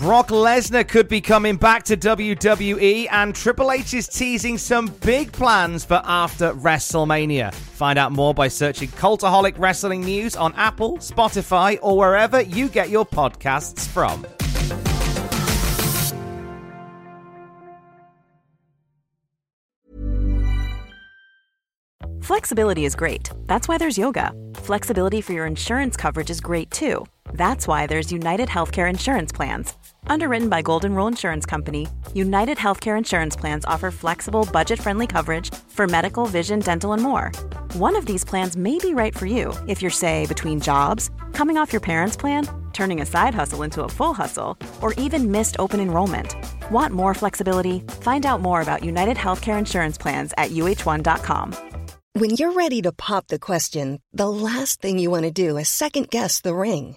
[0.00, 5.30] Brock Lesnar could be coming back to WWE, and Triple H is teasing some big
[5.30, 7.52] plans for after WrestleMania.
[7.52, 12.88] Find out more by searching Cultaholic Wrestling News on Apple, Spotify, or wherever you get
[12.88, 14.26] your podcasts from.
[22.22, 23.28] Flexibility is great.
[23.44, 24.32] That's why there's yoga.
[24.54, 27.04] Flexibility for your insurance coverage is great too.
[27.34, 29.74] That's why there's United Healthcare Insurance Plans.
[30.06, 35.54] Underwritten by Golden Rule Insurance Company, United Healthcare Insurance Plans offer flexible, budget friendly coverage
[35.68, 37.30] for medical, vision, dental, and more.
[37.74, 41.56] One of these plans may be right for you if you're, say, between jobs, coming
[41.56, 45.56] off your parents' plan, turning a side hustle into a full hustle, or even missed
[45.58, 46.34] open enrollment.
[46.70, 47.80] Want more flexibility?
[48.00, 51.54] Find out more about United Healthcare Insurance Plans at uh1.com.
[52.14, 55.68] When you're ready to pop the question, the last thing you want to do is
[55.68, 56.96] second guess the ring.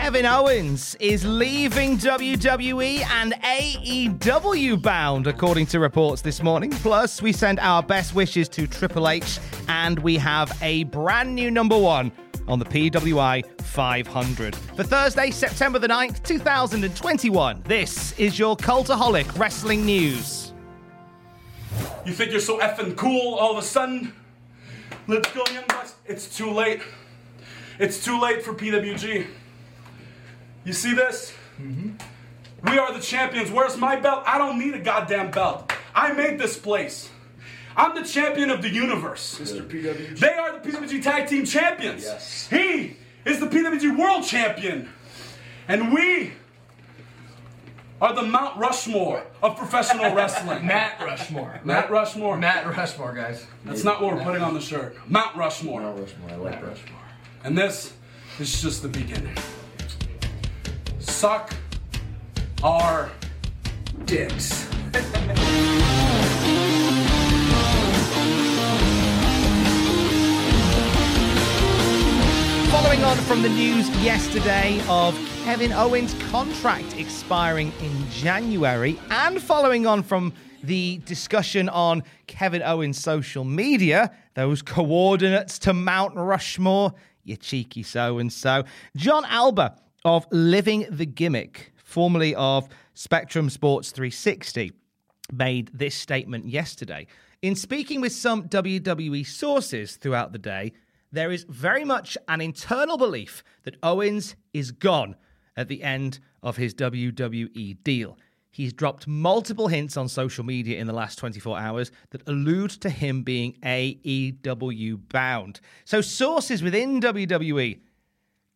[0.00, 6.70] Kevin Owens is leaving WWE and AEW bound, according to reports this morning.
[6.70, 11.50] Plus, we send our best wishes to Triple H, and we have a brand new
[11.50, 12.12] number one
[12.46, 14.54] on the PWI 500.
[14.54, 20.54] For Thursday, September the 9th, 2021, this is your Cultaholic Wrestling News.
[22.06, 24.14] You think you're so effing cool all of a sudden?
[25.08, 25.96] Let's go, young bucks.
[26.06, 26.82] It's too late.
[27.80, 29.26] It's too late for PWG.
[30.68, 31.32] You see this?
[31.58, 32.70] Mm-hmm.
[32.70, 33.50] We are the champions.
[33.50, 34.22] Where's my belt?
[34.26, 35.72] I don't need a goddamn belt.
[35.94, 37.08] I made this place.
[37.74, 39.38] I'm the champion of the universe.
[39.40, 39.66] Mr.
[39.66, 40.18] PWG.
[40.18, 42.02] They are the PWG Tag Team Champions.
[42.02, 42.48] Yes.
[42.50, 44.90] He is the PWG World Champion.
[45.68, 46.32] And we
[48.02, 50.66] are the Mount Rushmore of professional wrestling.
[50.66, 51.62] Matt Rushmore.
[51.64, 52.36] Matt Rushmore.
[52.36, 53.46] Matt Rushmore, guys.
[53.64, 54.98] That's not what we're putting on the shirt.
[55.08, 55.80] Mount Rushmore.
[55.80, 56.30] Mount Rushmore.
[56.30, 57.00] I like Rushmore.
[57.42, 57.94] And this
[58.38, 59.34] is just the beginning.
[61.18, 61.52] Suck
[62.62, 63.10] our
[64.04, 64.66] dicks.
[72.70, 79.88] Following on from the news yesterday of Kevin Owens' contract expiring in January, and following
[79.88, 87.34] on from the discussion on Kevin Owens' social media, those coordinates to Mount Rushmore, you
[87.36, 88.62] cheeky so and so,
[88.94, 89.74] Jon Alba
[90.04, 94.72] of Living the Gimmick, formerly of Spectrum Sports 360,
[95.32, 97.06] made this statement yesterday.
[97.42, 100.72] In speaking with some WWE sources throughout the day,
[101.12, 105.16] there is very much an internal belief that Owens is gone
[105.56, 108.18] at the end of his WWE deal.
[108.50, 112.90] He's dropped multiple hints on social media in the last 24 hours that allude to
[112.90, 115.60] him being AEW bound.
[115.84, 117.80] So, sources within WWE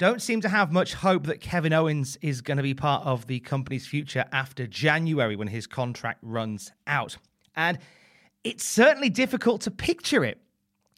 [0.02, 3.28] don't seem to have much hope that Kevin Owens is going to be part of
[3.28, 7.16] the company's future after January when his contract runs out.
[7.54, 7.78] And
[8.42, 10.41] it's certainly difficult to picture it.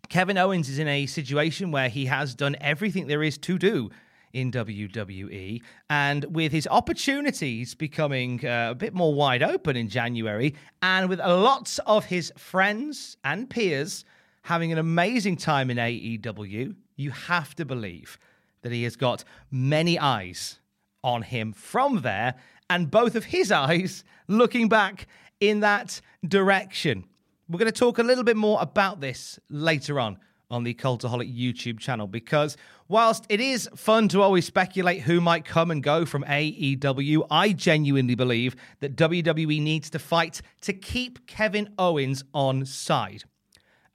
[0.09, 3.91] Kevin Owens is in a situation where he has done everything there is to do
[4.33, 5.61] in WWE.
[5.91, 11.19] And with his opportunities becoming uh, a bit more wide open in January, and with
[11.19, 14.07] lots of his friends and peers
[14.45, 18.19] having an amazing time in AEW, you have to believe
[18.65, 20.59] that he has got many eyes
[21.05, 22.35] on him from there,
[22.69, 25.07] and both of his eyes looking back
[25.39, 27.05] in that direction.
[27.49, 30.19] We're going to talk a little bit more about this later on
[30.51, 32.57] on the Cultaholic YouTube channel because
[32.89, 37.53] whilst it is fun to always speculate who might come and go from AEW, I
[37.53, 43.25] genuinely believe that WWE needs to fight to keep Kevin Owens on side.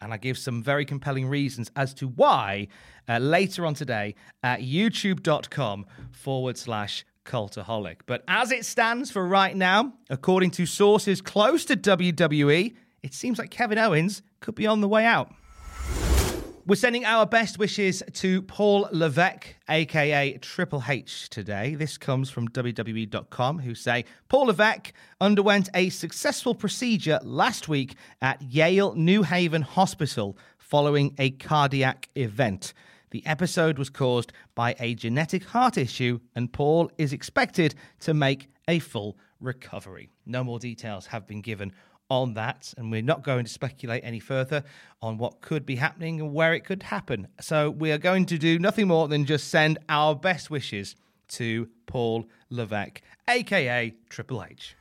[0.01, 2.68] And I give some very compelling reasons as to why
[3.07, 7.98] uh, later on today at youtube.com forward slash cultaholic.
[8.06, 13.38] But as it stands for right now, according to sources close to WWE, it seems
[13.40, 15.34] like Kevin Owens could be on the way out.
[16.69, 21.74] We're sending our best wishes to Paul Levesque, aka Triple H, today.
[21.74, 28.39] This comes from WWE.com, who say Paul Levesque underwent a successful procedure last week at
[28.44, 32.75] Yale New Haven Hospital following a cardiac event.
[33.10, 38.48] The episode was caused by a genetic heart issue, and Paul is expected to make
[38.68, 40.12] a full recovery.
[40.27, 41.72] No more details have been given
[42.10, 44.64] on that, and we're not going to speculate any further
[45.02, 47.28] on what could be happening and where it could happen.
[47.40, 50.96] So we are going to do nothing more than just send our best wishes
[51.30, 54.76] to Paul Levesque, aka Triple H.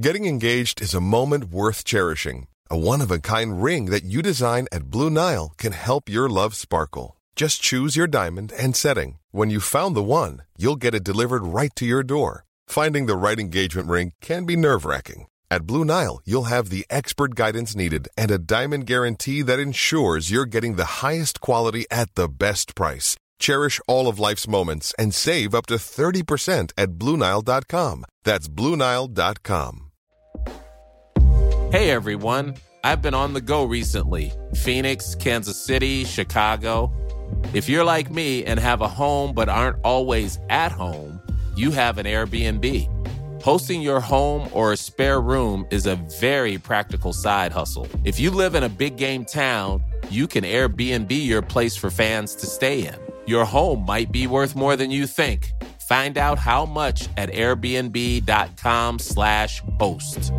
[0.00, 2.46] Getting engaged is a moment worth cherishing.
[2.70, 6.28] A one of a kind ring that you design at Blue Nile can help your
[6.30, 7.16] love sparkle.
[7.36, 9.18] Just choose your diamond and setting.
[9.30, 12.44] When you've found the one, you'll get it delivered right to your door.
[12.66, 15.26] Finding the right engagement ring can be nerve wracking.
[15.50, 20.30] At Blue Nile, you'll have the expert guidance needed and a diamond guarantee that ensures
[20.30, 23.16] you're getting the highest quality at the best price.
[23.38, 28.04] Cherish all of life's moments and save up to 30% at BlueNile.com.
[28.24, 29.90] That's BlueNile.com.
[31.72, 36.92] Hey everyone, I've been on the go recently Phoenix, Kansas City, Chicago.
[37.54, 41.21] If you're like me and have a home but aren't always at home,
[41.56, 42.88] you have an Airbnb.
[43.42, 47.86] Hosting your home or a spare room is a very practical side hustle.
[48.04, 52.36] If you live in a big game town, you can Airbnb your place for fans
[52.36, 52.94] to stay in.
[53.26, 55.52] Your home might be worth more than you think.
[55.88, 60.32] Find out how much at airbnb.com/slash host.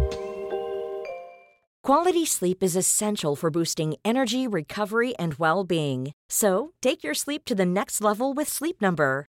[1.83, 6.13] Quality sleep is essential for boosting energy, recovery, and well being.
[6.29, 9.27] So, take your sleep to the next level with Sleep Number.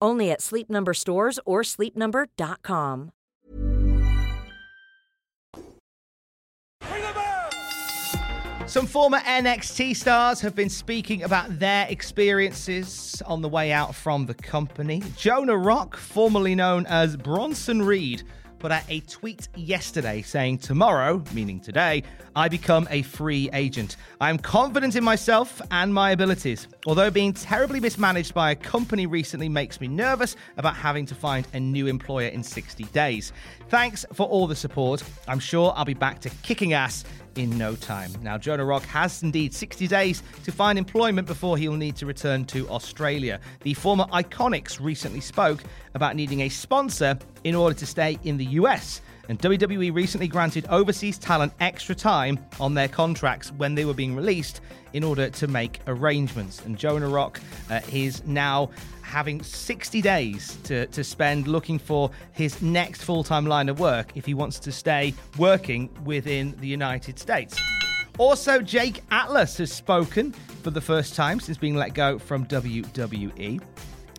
[0.00, 3.12] Only at Sleep Number stores or sleepnumber.com.
[8.68, 14.26] Some former NXT stars have been speaking about their experiences on the way out from
[14.26, 15.02] the company.
[15.16, 18.24] Jonah Rock, formerly known as Bronson Reed,
[18.58, 22.02] put out a tweet yesterday saying, Tomorrow, meaning today,
[22.34, 23.96] I become a free agent.
[24.20, 26.68] I am confident in myself and my abilities.
[26.86, 31.46] Although being terribly mismanaged by a company recently makes me nervous about having to find
[31.52, 33.32] a new employer in 60 days.
[33.68, 35.02] Thanks for all the support.
[35.26, 37.04] I'm sure I'll be back to kicking ass
[37.38, 38.12] in no time.
[38.22, 42.44] Now, Jonah Rock has indeed 60 days to find employment before he'll need to return
[42.46, 43.40] to Australia.
[43.60, 45.62] The former Iconics recently spoke
[45.94, 49.00] about needing a sponsor in order to stay in the US.
[49.28, 54.16] And WWE recently granted overseas talent extra time on their contracts when they were being
[54.16, 54.60] released
[54.94, 56.64] in order to make arrangements.
[56.64, 58.70] And Jonah Rock uh, is now
[59.08, 64.12] having 60 days to, to spend looking for his next full time line of work
[64.14, 67.58] if he wants to stay working within the United States.
[68.18, 70.32] Also, Jake Atlas has spoken
[70.62, 73.60] for the first time since being let go from WWE.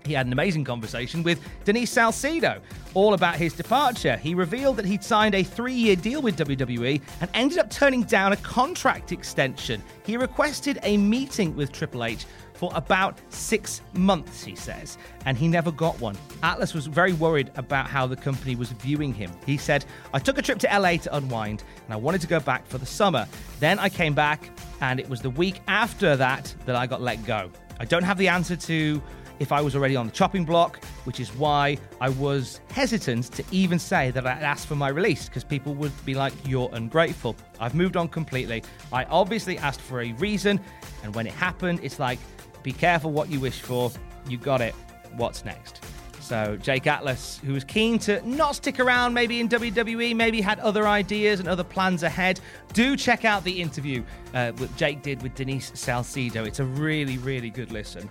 [0.06, 2.62] He had an amazing conversation with Denise Salcedo
[2.94, 4.18] all about his departure.
[4.18, 8.04] He revealed that he'd signed a three year deal with WWE and ended up turning
[8.04, 9.84] down a contract extension.
[10.04, 12.26] He requested a meeting with Triple H
[12.60, 16.18] for about six months, he says, and he never got one.
[16.44, 19.32] Atlas was very worried about how the company was viewing him.
[19.46, 22.42] He said, I took a trip to LA to unwind and I wanted to go
[22.42, 23.26] back for the summer.
[23.62, 24.50] Then I came back,
[24.82, 27.50] and it was the week after that that I got let go.
[27.80, 29.02] I don't have the answer to
[29.40, 33.44] if I was already on the chopping block, which is why I was hesitant to
[33.52, 37.38] even say that I'd asked for my release because people would be like, You're ungrateful.
[37.58, 38.64] I've moved on completely.
[38.92, 40.60] I obviously asked for a reason,
[41.04, 42.20] and when it happened, it's like,
[42.64, 43.92] Be careful what you wish for.
[44.28, 44.76] You got it.
[45.16, 45.82] What's next?
[46.20, 50.60] So, Jake Atlas, who was keen to not stick around maybe in WWE, maybe had
[50.60, 52.40] other ideas and other plans ahead,
[52.74, 54.04] do check out the interview
[54.36, 56.44] uh, that Jake did with Denise Salcedo.
[56.44, 58.08] It's a really, really good listen.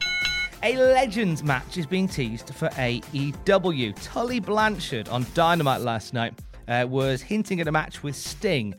[0.64, 3.95] A Legends match is being teased for AEW.
[4.02, 6.35] Tully Blanchard on Dynamite last night
[6.67, 8.75] uh, was hinting at a match with Sting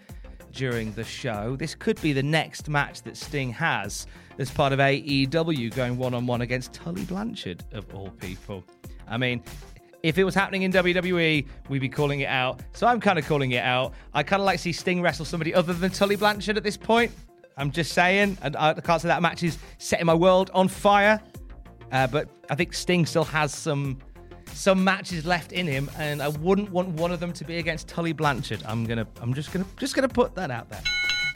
[0.52, 1.56] during the show.
[1.56, 6.14] This could be the next match that Sting has as part of AEW going one
[6.14, 8.64] on one against Tully Blanchard, of all people.
[9.08, 9.44] I mean,
[10.04, 12.62] if it was happening in WWE, we'd be calling it out.
[12.74, 13.94] So I'm kind of calling it out.
[14.14, 16.78] I kind of like to see Sting wrestle somebody other than Tully Blanchard at this
[16.78, 17.12] point.
[17.58, 21.20] I'm just saying, and I can't say that match is setting my world on fire.
[21.92, 24.00] Uh, but I think Sting still has some
[24.54, 27.88] some matches left in him, and I wouldn't want one of them to be against
[27.88, 28.64] Tully Blanchard.
[28.66, 30.82] I'm gonna, I'm just gonna, just gonna put that out there.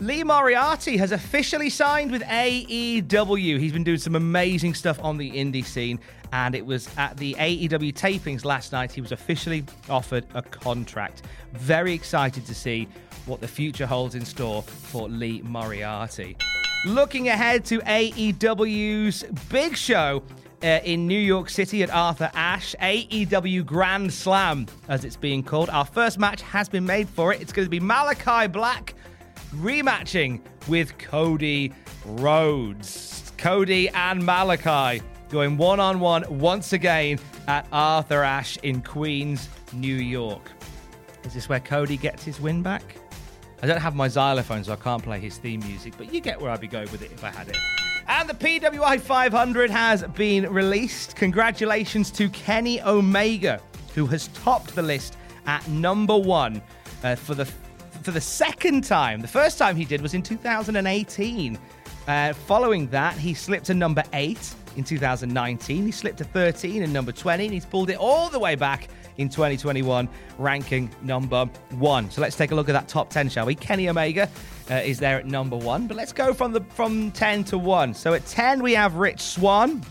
[0.01, 3.59] Lee Moriarty has officially signed with AEW.
[3.59, 5.99] He's been doing some amazing stuff on the indie scene,
[6.31, 11.21] and it was at the AEW tapings last night he was officially offered a contract.
[11.53, 12.87] Very excited to see
[13.27, 16.35] what the future holds in store for Lee Moriarty.
[16.85, 20.23] Looking ahead to AEW's big show
[20.63, 25.69] uh, in New York City at Arthur Ashe, AEW Grand Slam, as it's being called.
[25.69, 27.41] Our first match has been made for it.
[27.41, 28.93] It's going to be Malachi Black
[29.55, 31.73] rematching with Cody
[32.05, 33.31] Rhodes.
[33.37, 39.95] Cody and Malachi going one on one once again at Arthur Ashe in Queens, New
[39.95, 40.49] York.
[41.25, 42.95] Is this where Cody gets his win back?
[43.61, 46.41] I don't have my xylophone, so I can't play his theme music, but you get
[46.41, 47.57] where I'd be going with it if I had it.
[48.07, 51.15] And the PWI 500 has been released.
[51.15, 53.61] Congratulations to Kenny Omega,
[53.95, 56.61] who has topped the list at number one
[57.03, 57.45] uh, for the
[58.01, 59.21] for the second time.
[59.21, 61.57] The first time he did was in 2018.
[62.05, 65.85] Uh, following that, he slipped to number eight in 2019.
[65.85, 68.89] He slipped to 13 and number 20, and he's pulled it all the way back
[69.17, 72.09] in 2021, ranking number one.
[72.09, 73.55] So let's take a look at that top 10, shall we?
[73.55, 74.29] Kenny Omega
[74.69, 77.93] uh, is there at number one, but let's go from the from 10 to one.
[77.93, 79.83] So at 10 we have Rich Swann.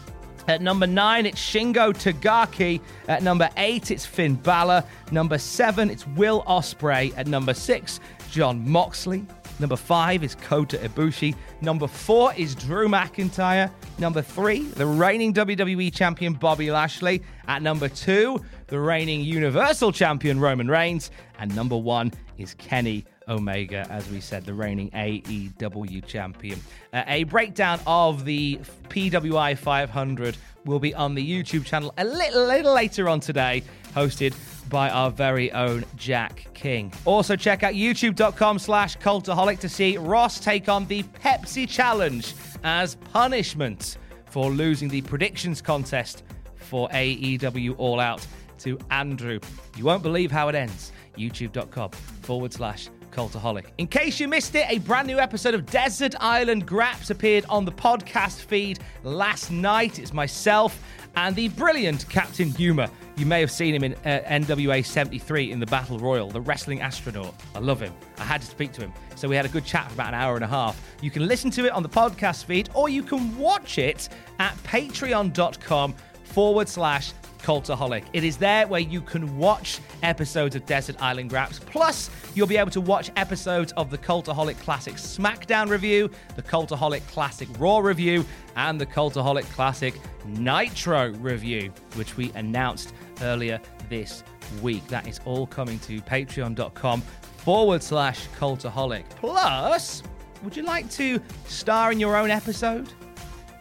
[0.49, 2.81] At number nine, it's Shingo Takagi.
[3.07, 4.83] At number eight, it's Finn Balor.
[5.13, 7.17] Number seven, it's Will Ospreay.
[7.17, 9.25] At number six, Jon Moxley.
[9.59, 11.35] Number five is Kota Ibushi.
[11.61, 13.71] Number four is Drew McIntyre.
[13.99, 17.23] Number three, the reigning WWE Champion Bobby Lashley.
[17.47, 21.11] At number two, the reigning Universal Champion Roman Reigns.
[21.39, 26.61] And number one is Kenny Omega, as we said, the reigning AEW champion.
[26.93, 32.47] Uh, a breakdown of the PWI 500 will be on the YouTube channel a little,
[32.47, 33.63] little later on today,
[33.95, 34.35] hosted
[34.73, 36.91] by our very own Jack King.
[37.05, 42.95] Also, check out youtube.com slash cultaholic to see Ross take on the Pepsi Challenge as
[42.95, 46.25] punishment for losing the predictions contest
[46.57, 48.27] for AEW All Out
[48.61, 49.39] to Andrew.
[49.77, 50.91] You won't believe how it ends.
[51.19, 53.67] YouTube.com forward slash Cultaholic.
[53.77, 57.67] In case you missed it, a brand new episode of Desert Island Graps appeared on
[57.67, 59.99] the podcast feed last night.
[59.99, 60.83] It's myself
[61.17, 62.89] and the brilliant Captain Humor.
[63.17, 66.81] You may have seen him in uh, NWA 73 in the Battle Royal, the wrestling
[66.81, 67.35] astronaut.
[67.55, 67.93] I love him.
[68.19, 68.93] I had to speak to him.
[69.17, 70.81] So we had a good chat for about an hour and a half.
[71.03, 74.57] You can listen to it on the podcast feed or you can watch it at
[74.65, 77.13] patreon.com forward slash
[77.43, 78.05] Cultaholic.
[78.13, 81.59] It is there where you can watch episodes of Desert Island Graps.
[81.59, 87.07] Plus, you'll be able to watch episodes of the Cultaholic Classic SmackDown review, the Cultaholic
[87.09, 88.25] Classic Raw review,
[88.57, 89.95] and the Cultaholic Classic
[90.27, 94.23] Nitro review, which we announced earlier this
[94.63, 94.87] week.
[94.89, 97.03] That is all coming to patreon.com
[97.39, 99.09] forward slash Cultaholic.
[99.17, 100.03] Plus,
[100.43, 102.93] would you like to star in your own episode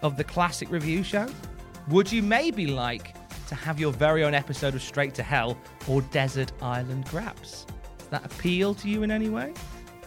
[0.02, 1.28] of the Classic Review Show?
[1.90, 3.16] Would you maybe like
[3.52, 7.66] to have your very own episode of Straight to Hell or Desert Island Graps.
[7.98, 9.54] Does that appeal to you in any way?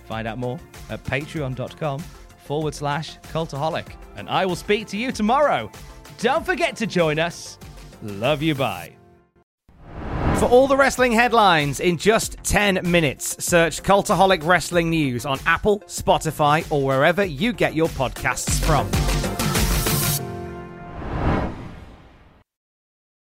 [0.06, 0.58] Find out more
[0.88, 2.00] at patreon.com
[2.38, 3.92] forward slash cultaholic.
[4.16, 5.70] And I will speak to you tomorrow.
[6.18, 7.58] Don't forget to join us.
[8.02, 8.96] Love you, bye.
[10.38, 15.80] For all the wrestling headlines in just 10 minutes, search Cultaholic Wrestling News on Apple,
[15.80, 19.13] Spotify, or wherever you get your podcasts from.